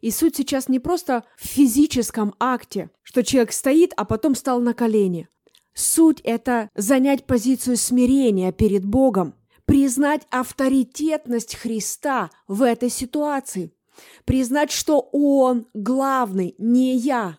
И 0.00 0.10
суть 0.10 0.36
сейчас 0.36 0.68
не 0.68 0.78
просто 0.78 1.24
в 1.38 1.46
физическом 1.46 2.34
акте, 2.38 2.90
что 3.02 3.22
человек 3.24 3.52
стоит, 3.52 3.92
а 3.96 4.04
потом 4.04 4.34
стал 4.34 4.60
на 4.60 4.74
колени. 4.74 5.28
Суть– 5.76 6.22
это 6.24 6.70
занять 6.74 7.26
позицию 7.26 7.76
смирения 7.76 8.50
перед 8.50 8.86
Богом, 8.86 9.34
признать 9.66 10.22
авторитетность 10.30 11.54
Христа 11.54 12.30
в 12.48 12.62
этой 12.62 12.88
ситуации, 12.88 13.74
признать, 14.24 14.72
что 14.72 15.06
Он 15.12 15.66
главный, 15.74 16.54
не 16.56 16.96
я. 16.96 17.36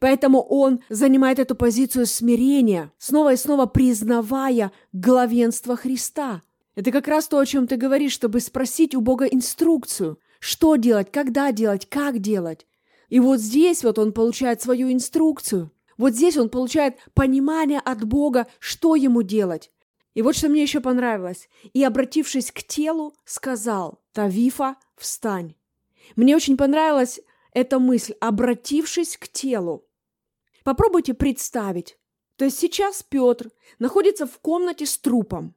Поэтому 0.00 0.42
он 0.42 0.80
занимает 0.88 1.38
эту 1.38 1.54
позицию 1.54 2.06
смирения, 2.06 2.90
снова 2.98 3.34
и 3.34 3.36
снова 3.36 3.66
признавая 3.66 4.72
главенство 4.92 5.76
Христа. 5.76 6.42
Это 6.74 6.90
как 6.90 7.06
раз 7.06 7.28
то, 7.28 7.38
о 7.38 7.46
чем 7.46 7.68
ты 7.68 7.76
говоришь, 7.76 8.10
чтобы 8.10 8.40
спросить 8.40 8.96
у 8.96 9.00
Бога 9.00 9.26
инструкцию. 9.26 10.18
Что 10.40 10.74
делать, 10.74 11.12
когда 11.12 11.52
делать, 11.52 11.88
как 11.88 12.18
делать. 12.18 12.66
И 13.08 13.20
вот 13.20 13.38
здесь 13.38 13.84
вот 13.84 14.00
он 14.00 14.12
получает 14.12 14.60
свою 14.60 14.92
инструкцию. 14.92 15.70
Вот 15.98 16.14
здесь 16.14 16.36
он 16.38 16.48
получает 16.48 16.96
понимание 17.12 17.80
от 17.80 18.04
Бога, 18.04 18.46
что 18.60 18.94
ему 18.94 19.22
делать. 19.22 19.70
И 20.14 20.22
вот 20.22 20.36
что 20.36 20.48
мне 20.48 20.62
еще 20.62 20.80
понравилось. 20.80 21.48
И, 21.74 21.84
обратившись 21.84 22.50
к 22.50 22.62
телу, 22.62 23.14
сказал, 23.24 24.00
«Тавифа, 24.12 24.76
встань». 24.96 25.54
Мне 26.16 26.34
очень 26.34 26.56
понравилась 26.56 27.20
эта 27.52 27.78
мысль, 27.78 28.14
обратившись 28.20 29.16
к 29.16 29.28
телу. 29.28 29.84
Попробуйте 30.64 31.14
представить. 31.14 31.98
То 32.36 32.44
есть 32.44 32.58
сейчас 32.58 33.02
Петр 33.02 33.50
находится 33.78 34.26
в 34.26 34.38
комнате 34.38 34.86
с 34.86 34.96
трупом. 34.98 35.54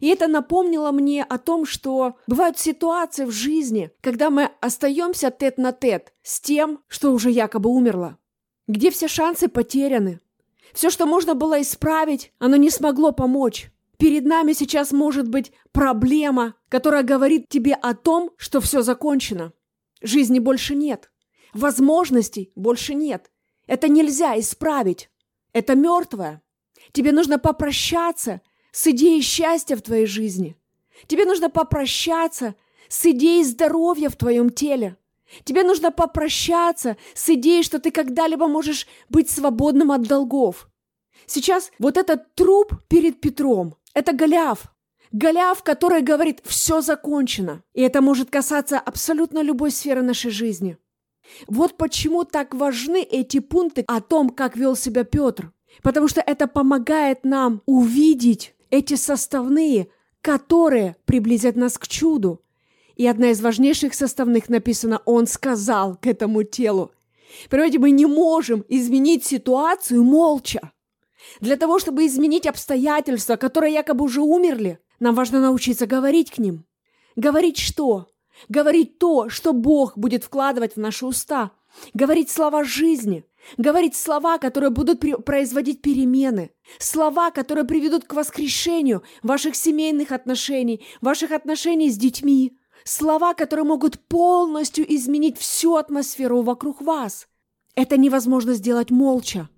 И 0.00 0.08
это 0.08 0.26
напомнило 0.26 0.90
мне 0.90 1.22
о 1.22 1.38
том, 1.38 1.66
что 1.66 2.16
бывают 2.26 2.58
ситуации 2.58 3.24
в 3.24 3.30
жизни, 3.30 3.90
когда 4.00 4.30
мы 4.30 4.50
остаемся 4.60 5.30
тет-на-тет 5.30 6.12
с 6.22 6.40
тем, 6.40 6.82
что 6.88 7.12
уже 7.12 7.30
якобы 7.30 7.70
умерло, 7.70 8.18
где 8.66 8.90
все 8.90 9.08
шансы 9.08 9.48
потеряны. 9.48 10.20
Все, 10.72 10.90
что 10.90 11.06
можно 11.06 11.34
было 11.34 11.60
исправить, 11.60 12.32
оно 12.38 12.56
не 12.56 12.70
смогло 12.70 13.12
помочь. 13.12 13.70
Перед 13.98 14.24
нами 14.24 14.52
сейчас 14.52 14.92
может 14.92 15.28
быть 15.28 15.52
проблема, 15.72 16.54
которая 16.68 17.02
говорит 17.02 17.48
тебе 17.48 17.74
о 17.74 17.94
том, 17.94 18.30
что 18.36 18.60
все 18.60 18.82
закончено. 18.82 19.52
Жизни 20.02 20.38
больше 20.38 20.74
нет. 20.74 21.10
Возможностей 21.52 22.50
больше 22.56 22.94
нет. 22.94 23.30
Это 23.66 23.88
нельзя 23.88 24.38
исправить. 24.38 25.10
Это 25.52 25.76
мертвое. 25.76 26.42
Тебе 26.92 27.12
нужно 27.12 27.38
попрощаться 27.38 28.40
с 28.72 28.86
идеей 28.88 29.22
счастья 29.22 29.76
в 29.76 29.82
твоей 29.82 30.06
жизни. 30.06 30.56
Тебе 31.06 31.24
нужно 31.24 31.48
попрощаться 31.48 32.56
с 32.88 33.06
идеей 33.06 33.44
здоровья 33.44 34.08
в 34.08 34.16
твоем 34.16 34.50
теле. 34.50 34.96
Тебе 35.44 35.62
нужно 35.62 35.90
попрощаться 35.90 36.96
с 37.14 37.28
идеей, 37.30 37.62
что 37.62 37.78
ты 37.78 37.90
когда-либо 37.90 38.46
можешь 38.46 38.86
быть 39.08 39.30
свободным 39.30 39.90
от 39.90 40.02
долгов. 40.02 40.68
Сейчас 41.26 41.70
вот 41.78 41.96
этот 41.96 42.34
труп 42.34 42.74
перед 42.88 43.20
Петром– 43.20 43.76
это 43.94 44.12
Голиаф. 44.12 44.72
Голиаф, 45.12 45.62
который 45.62 46.02
говорит 46.02 46.40
«все 46.44 46.80
закончено». 46.80 47.62
И 47.72 47.80
это 47.80 48.00
может 48.02 48.30
касаться 48.30 48.78
абсолютно 48.78 49.42
любой 49.42 49.70
сферы 49.70 50.02
нашей 50.02 50.30
жизни. 50.30 50.76
Вот 51.46 51.76
почему 51.76 52.24
так 52.24 52.54
важны 52.54 53.02
эти 53.02 53.38
пункты 53.38 53.84
о 53.86 54.00
том, 54.00 54.30
как 54.30 54.56
вел 54.56 54.76
себя 54.76 55.04
Петр. 55.04 55.52
Потому 55.82 56.08
что 56.08 56.20
это 56.20 56.46
помогает 56.46 57.24
нам 57.24 57.62
увидеть 57.66 58.54
эти 58.70 58.94
составные, 58.94 59.88
которые 60.20 60.96
приблизят 61.04 61.56
нас 61.56 61.78
к 61.78 61.86
чуду. 61.86 62.43
И 62.96 63.06
одна 63.06 63.30
из 63.30 63.40
важнейших 63.40 63.94
составных 63.94 64.48
написано 64.48 65.00
«Он 65.04 65.26
сказал 65.26 65.96
к 65.96 66.06
этому 66.06 66.42
телу». 66.44 66.92
Понимаете, 67.50 67.78
мы 67.78 67.90
не 67.90 68.06
можем 68.06 68.64
изменить 68.68 69.24
ситуацию 69.24 70.04
молча. 70.04 70.72
Для 71.40 71.56
того, 71.56 71.78
чтобы 71.78 72.06
изменить 72.06 72.46
обстоятельства, 72.46 73.36
которые 73.36 73.74
якобы 73.74 74.04
уже 74.04 74.20
умерли, 74.20 74.78
нам 75.00 75.14
важно 75.14 75.40
научиться 75.40 75.86
говорить 75.86 76.30
к 76.30 76.38
ним. 76.38 76.64
Говорить 77.16 77.58
что? 77.58 78.08
Говорить 78.48 78.98
то, 78.98 79.28
что 79.28 79.52
Бог 79.52 79.96
будет 79.96 80.24
вкладывать 80.24 80.74
в 80.76 80.80
наши 80.80 81.06
уста. 81.06 81.52
Говорить 81.92 82.30
слова 82.30 82.64
жизни. 82.64 83.24
Говорить 83.58 83.94
слова, 83.94 84.38
которые 84.38 84.70
будут 84.70 85.00
производить 85.24 85.82
перемены. 85.82 86.50
Слова, 86.78 87.30
которые 87.30 87.64
приведут 87.64 88.04
к 88.04 88.14
воскрешению 88.14 89.02
ваших 89.22 89.54
семейных 89.54 90.12
отношений, 90.12 90.84
ваших 91.00 91.30
отношений 91.32 91.90
с 91.90 91.96
детьми. 91.96 92.56
Слова, 92.84 93.32
которые 93.32 93.64
могут 93.64 93.98
полностью 94.08 94.84
изменить 94.94 95.38
всю 95.38 95.76
атмосферу 95.76 96.42
вокруг 96.42 96.82
вас. 96.82 97.26
Это 97.74 97.96
невозможно 97.96 98.52
сделать 98.52 98.90
молча. 98.90 99.48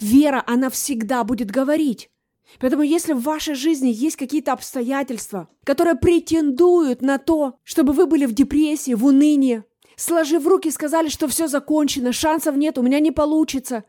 Вера, 0.00 0.42
она 0.46 0.70
всегда 0.70 1.22
будет 1.24 1.50
говорить. 1.50 2.10
Поэтому 2.58 2.82
если 2.82 3.12
в 3.12 3.22
вашей 3.22 3.54
жизни 3.54 3.88
есть 3.88 4.16
какие-то 4.16 4.52
обстоятельства, 4.52 5.48
которые 5.64 5.94
претендуют 5.94 7.02
на 7.02 7.18
то, 7.18 7.54
чтобы 7.62 7.92
вы 7.92 8.06
были 8.06 8.24
в 8.24 8.32
депрессии, 8.32 8.94
в 8.94 9.04
унынии, 9.04 9.62
сложив 9.96 10.46
руки, 10.46 10.70
сказали, 10.70 11.08
что 11.08 11.28
все 11.28 11.48
закончено, 11.48 12.12
шансов 12.12 12.56
нет, 12.56 12.78
у 12.78 12.82
меня 12.82 12.98
не 12.98 13.12
получится, 13.12 13.84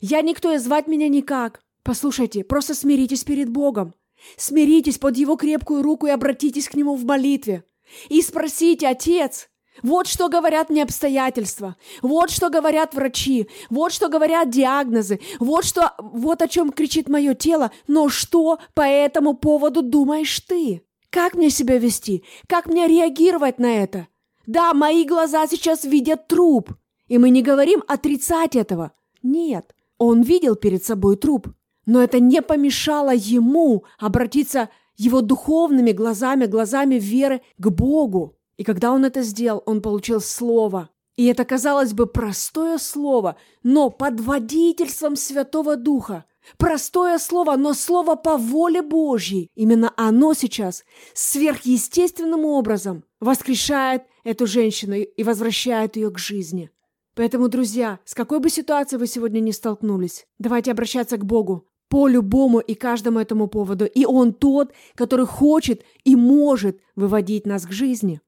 я 0.00 0.22
никто 0.22 0.52
и 0.52 0.58
звать 0.58 0.86
меня 0.86 1.08
никак. 1.08 1.60
Послушайте, 1.82 2.44
просто 2.44 2.74
смиритесь 2.74 3.24
перед 3.24 3.50
Богом. 3.50 3.94
Смиритесь 4.36 4.98
под 4.98 5.16
Его 5.16 5.36
крепкую 5.36 5.82
руку 5.82 6.06
и 6.06 6.10
обратитесь 6.10 6.68
к 6.68 6.74
Нему 6.74 6.94
в 6.94 7.04
молитве. 7.04 7.64
И 8.08 8.22
спросите, 8.22 8.88
Отец, 8.88 9.48
вот 9.82 10.06
что 10.06 10.28
говорят 10.28 10.70
мне 10.70 10.82
обстоятельства, 10.82 11.76
вот 12.02 12.30
что 12.30 12.48
говорят 12.48 12.94
врачи, 12.94 13.48
вот 13.68 13.92
что 13.92 14.08
говорят 14.08 14.50
диагнозы, 14.50 15.20
вот 15.38 15.64
что, 15.64 15.92
вот 15.98 16.42
о 16.42 16.48
чем 16.48 16.72
кричит 16.72 17.08
мое 17.08 17.34
тело, 17.34 17.70
но 17.86 18.08
что 18.08 18.58
по 18.74 18.82
этому 18.82 19.34
поводу 19.34 19.82
думаешь 19.82 20.40
ты? 20.40 20.82
Как 21.10 21.34
мне 21.34 21.50
себя 21.50 21.78
вести? 21.78 22.24
Как 22.46 22.66
мне 22.66 22.86
реагировать 22.86 23.58
на 23.58 23.82
это? 23.82 24.08
Да, 24.46 24.74
мои 24.74 25.04
глаза 25.04 25.46
сейчас 25.46 25.84
видят 25.84 26.28
труп, 26.28 26.72
и 27.08 27.18
мы 27.18 27.30
не 27.30 27.42
говорим 27.42 27.82
отрицать 27.86 28.56
этого. 28.56 28.92
Нет, 29.22 29.74
он 29.98 30.22
видел 30.22 30.56
перед 30.56 30.84
собой 30.84 31.16
труп, 31.16 31.48
но 31.84 32.02
это 32.02 32.20
не 32.20 32.42
помешало 32.42 33.14
ему 33.14 33.84
обратиться 33.98 34.68
его 34.96 35.20
духовными 35.20 35.92
глазами, 35.92 36.46
глазами 36.46 36.96
веры 36.96 37.42
к 37.58 37.68
Богу. 37.68 38.36
И 38.56 38.64
когда 38.64 38.92
он 38.92 39.04
это 39.04 39.22
сделал, 39.22 39.62
он 39.66 39.82
получил 39.82 40.20
слово. 40.20 40.90
И 41.16 41.26
это, 41.26 41.44
казалось 41.44 41.92
бы, 41.92 42.06
простое 42.06 42.78
слово, 42.78 43.36
но 43.62 43.90
под 43.90 44.20
водительством 44.20 45.16
Святого 45.16 45.76
Духа. 45.76 46.24
Простое 46.58 47.18
слово, 47.18 47.56
но 47.56 47.74
слово 47.74 48.14
по 48.14 48.36
воле 48.36 48.82
Божьей. 48.82 49.50
Именно 49.54 49.92
оно 49.96 50.34
сейчас 50.34 50.84
сверхъестественным 51.14 52.44
образом 52.44 53.04
воскрешает 53.18 54.04
эту 54.24 54.46
женщину 54.46 54.94
и 54.94 55.22
возвращает 55.22 55.96
ее 55.96 56.10
к 56.10 56.18
жизни. 56.18 56.70
Поэтому, 57.14 57.48
друзья, 57.48 57.98
с 58.04 58.14
какой 58.14 58.38
бы 58.40 58.50
ситуацией 58.50 58.98
вы 58.98 59.06
сегодня 59.06 59.40
не 59.40 59.52
столкнулись, 59.52 60.26
давайте 60.38 60.70
обращаться 60.70 61.16
к 61.16 61.24
Богу 61.24 61.66
по 61.88 62.08
любому 62.08 62.58
и 62.58 62.74
каждому 62.74 63.18
этому 63.18 63.48
поводу. 63.48 63.86
И 63.86 64.04
Он 64.04 64.32
тот, 64.32 64.72
который 64.94 65.26
хочет 65.26 65.82
и 66.04 66.16
может 66.16 66.80
выводить 66.94 67.46
нас 67.46 67.66
к 67.66 67.72
жизни. 67.72 68.20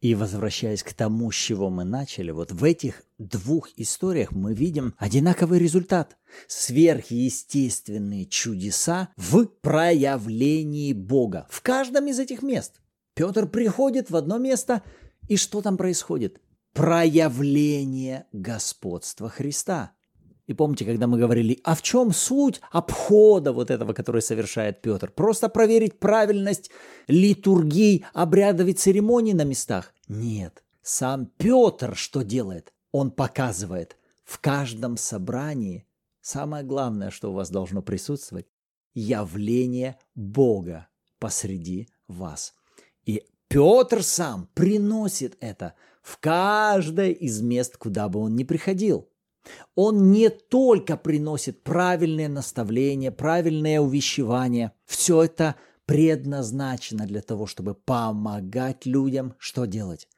И 0.00 0.14
возвращаясь 0.14 0.82
к 0.82 0.92
тому, 0.92 1.30
с 1.30 1.34
чего 1.34 1.70
мы 1.70 1.84
начали, 1.84 2.30
вот 2.30 2.52
в 2.52 2.62
этих 2.64 3.02
двух 3.18 3.70
историях 3.76 4.32
мы 4.32 4.52
видим 4.52 4.94
одинаковый 4.98 5.58
результат. 5.58 6.16
Сверхъестественные 6.48 8.26
чудеса 8.26 9.08
в 9.16 9.46
проявлении 9.46 10.92
Бога. 10.92 11.46
В 11.50 11.62
каждом 11.62 12.08
из 12.08 12.18
этих 12.18 12.42
мест. 12.42 12.80
Петр 13.14 13.48
приходит 13.48 14.10
в 14.10 14.16
одно 14.16 14.36
место, 14.36 14.82
и 15.28 15.36
что 15.36 15.62
там 15.62 15.78
происходит? 15.78 16.42
Проявление 16.74 18.26
господства 18.32 19.30
Христа. 19.30 19.95
И 20.46 20.54
помните, 20.54 20.84
когда 20.84 21.08
мы 21.08 21.18
говорили, 21.18 21.58
а 21.64 21.74
в 21.74 21.82
чем 21.82 22.12
суть 22.12 22.60
обхода 22.70 23.52
вот 23.52 23.70
этого, 23.70 23.92
который 23.92 24.22
совершает 24.22 24.80
Петр? 24.80 25.10
Просто 25.10 25.48
проверить 25.48 25.98
правильность 25.98 26.70
литургий, 27.08 28.04
обрядов 28.12 28.68
и 28.68 28.72
церемоний 28.72 29.34
на 29.34 29.42
местах? 29.42 29.92
Нет. 30.08 30.62
Сам 30.82 31.26
Петр 31.36 31.96
что 31.96 32.22
делает? 32.22 32.72
Он 32.92 33.10
показывает 33.10 33.96
в 34.24 34.38
каждом 34.38 34.96
собрании 34.96 35.84
самое 36.20 36.62
главное, 36.64 37.10
что 37.10 37.30
у 37.30 37.34
вас 37.34 37.50
должно 37.50 37.82
присутствовать, 37.82 38.46
явление 38.94 39.98
Бога 40.14 40.86
посреди 41.18 41.88
вас. 42.06 42.54
И 43.04 43.24
Петр 43.48 44.04
сам 44.04 44.48
приносит 44.54 45.36
это 45.40 45.74
в 46.02 46.18
каждое 46.18 47.10
из 47.10 47.40
мест, 47.42 47.76
куда 47.76 48.08
бы 48.08 48.20
он 48.20 48.36
ни 48.36 48.44
приходил– 48.44 49.08
Он 49.74 50.10
не 50.10 50.30
только 50.30 50.96
приносит 50.96 51.62
правильные 51.62 52.28
наставления, 52.28 53.10
правильные 53.10 53.80
увещевания. 53.80 54.72
Все 54.84 55.24
это 55.24 55.56
предназначено 55.86 57.06
для 57.06 57.22
того, 57.22 57.46
чтобы 57.46 57.74
помогать 57.74 58.86
людям 58.86 59.34
что 59.38 59.66
делать? 59.66 60.08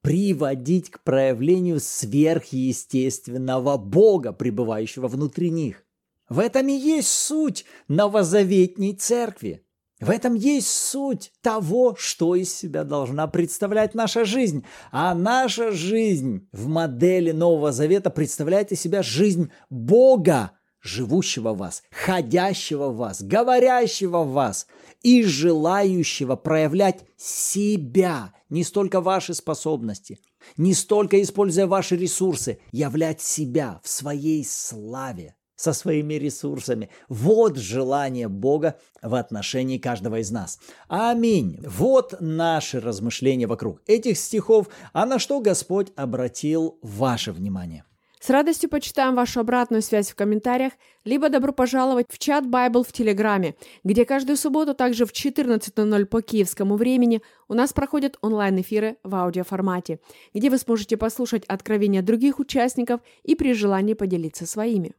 Приводить 0.00 0.90
к 0.90 1.02
проявлению 1.02 1.80
сверхъестественного 1.80 3.76
Бога, 3.76 4.32
пребывающего 4.32 5.08
внутри 5.08 5.50
них. 5.50 5.84
В 6.28 6.38
этом 6.38 6.68
и 6.68 6.72
есть 6.72 7.08
суть 7.08 7.64
новозаветней 7.88 8.94
церкви. 8.94 9.64
В 10.00 10.10
этом 10.10 10.34
есть 10.34 10.68
суть 10.68 11.32
того, 11.42 11.96
что 11.98 12.36
из 12.36 12.54
себя 12.54 12.84
должна 12.84 13.26
представлять 13.26 13.94
наша 13.94 14.24
жизнь. 14.24 14.64
А 14.92 15.12
наша 15.14 15.72
жизнь 15.72 16.48
в 16.52 16.68
модели 16.68 17.32
Нового 17.32 17.72
Завета 17.72 18.10
представляет 18.10 18.70
из 18.70 18.80
себя 18.80 19.02
жизнь 19.02 19.50
Бога, 19.70 20.52
живущего 20.80 21.52
в 21.52 21.58
вас, 21.58 21.82
ходящего 21.90 22.90
в 22.90 22.96
вас, 22.96 23.22
говорящего 23.22 24.22
в 24.22 24.30
вас 24.30 24.68
и 25.02 25.24
желающего 25.24 26.36
проявлять 26.36 27.04
себя, 27.16 28.32
не 28.48 28.62
столько 28.62 29.00
ваши 29.00 29.34
способности, 29.34 30.20
не 30.56 30.74
столько 30.74 31.20
используя 31.20 31.66
ваши 31.66 31.96
ресурсы, 31.96 32.60
являть 32.70 33.20
себя 33.20 33.80
в 33.82 33.88
своей 33.88 34.44
славе 34.44 35.34
со 35.58 35.72
своими 35.72 36.14
ресурсами. 36.14 36.88
Вот 37.08 37.56
желание 37.58 38.28
Бога 38.28 38.78
в 39.02 39.14
отношении 39.14 39.76
каждого 39.78 40.20
из 40.20 40.30
нас. 40.30 40.58
Аминь. 40.86 41.58
Вот 41.66 42.14
наши 42.20 42.80
размышления 42.80 43.46
вокруг 43.46 43.82
этих 43.86 44.16
стихов, 44.16 44.68
а 44.92 45.04
на 45.04 45.18
что 45.18 45.40
Господь 45.40 45.88
обратил 45.96 46.78
ваше 46.80 47.32
внимание. 47.32 47.84
С 48.20 48.30
радостью 48.30 48.68
почитаем 48.68 49.14
вашу 49.14 49.40
обратную 49.40 49.80
связь 49.80 50.10
в 50.10 50.14
комментариях, 50.14 50.72
либо 51.04 51.28
добро 51.28 51.52
пожаловать 51.52 52.06
в 52.08 52.18
чат 52.18 52.44
Bible 52.44 52.84
в 52.86 52.92
Телеграме, 52.92 53.54
где 53.84 54.04
каждую 54.04 54.36
субботу 54.36 54.74
также 54.74 55.06
в 55.06 55.12
14.00 55.12 56.06
по 56.06 56.20
киевскому 56.20 56.76
времени 56.76 57.22
у 57.48 57.54
нас 57.54 57.72
проходят 57.72 58.18
онлайн-эфиры 58.20 58.96
в 59.04 59.14
аудиоформате, 59.14 60.00
где 60.34 60.50
вы 60.50 60.58
сможете 60.58 60.96
послушать 60.96 61.44
откровения 61.46 62.02
других 62.02 62.40
участников 62.40 63.00
и 63.22 63.36
при 63.36 63.54
желании 63.54 63.94
поделиться 63.94 64.46
своими. 64.46 64.94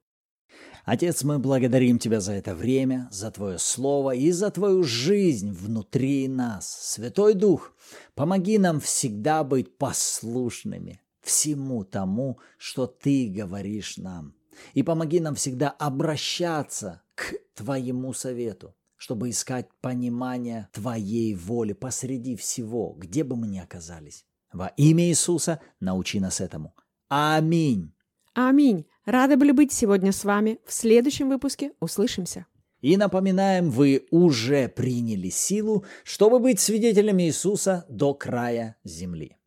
Отец, 0.85 1.23
мы 1.23 1.39
благодарим 1.39 1.99
Тебя 1.99 2.19
за 2.19 2.33
это 2.33 2.55
время, 2.55 3.07
за 3.11 3.31
Твое 3.31 3.59
Слово 3.59 4.15
и 4.15 4.31
за 4.31 4.49
Твою 4.51 4.83
жизнь 4.83 5.51
внутри 5.51 6.27
нас. 6.27 6.67
Святой 6.67 7.33
Дух, 7.33 7.73
помоги 8.15 8.57
нам 8.57 8.79
всегда 8.79 9.43
быть 9.43 9.77
послушными 9.77 11.01
всему 11.21 11.83
тому, 11.83 12.39
что 12.57 12.87
Ты 12.87 13.29
говоришь 13.29 13.97
нам. 13.97 14.33
И 14.73 14.83
помоги 14.83 15.19
нам 15.19 15.35
всегда 15.35 15.69
обращаться 15.69 17.03
к 17.15 17.35
Твоему 17.53 18.13
совету, 18.13 18.75
чтобы 18.95 19.29
искать 19.29 19.69
понимание 19.81 20.69
Твоей 20.73 21.35
воли 21.35 21.73
посреди 21.73 22.35
всего, 22.35 22.95
где 22.97 23.23
бы 23.23 23.35
мы 23.35 23.47
ни 23.47 23.59
оказались. 23.59 24.25
Во 24.51 24.67
имя 24.77 25.05
Иисуса 25.05 25.61
научи 25.79 26.19
нас 26.19 26.41
этому. 26.41 26.75
Аминь. 27.09 27.93
Аминь. 28.33 28.87
Рады 29.09 29.37
были 29.37 29.51
быть 29.51 29.73
сегодня 29.73 30.11
с 30.11 30.23
вами. 30.23 30.59
В 30.67 30.71
следующем 30.71 31.29
выпуске 31.29 31.71
услышимся. 31.79 32.45
И 32.81 32.95
напоминаем, 32.95 33.71
вы 33.71 34.05
уже 34.11 34.67
приняли 34.67 35.29
силу, 35.29 35.83
чтобы 36.03 36.37
быть 36.37 36.59
свидетелями 36.59 37.23
Иисуса 37.23 37.87
до 37.89 38.13
края 38.13 38.75
земли. 38.83 39.38